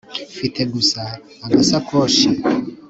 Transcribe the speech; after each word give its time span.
Mfite 0.33 0.61
gusa 0.73 1.01
agasakoshi 1.45 2.27